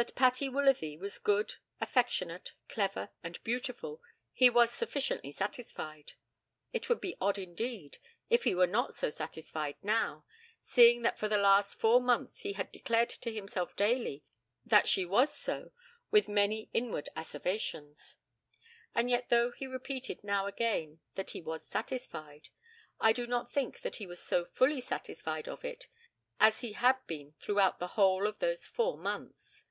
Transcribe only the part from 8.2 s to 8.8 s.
if he were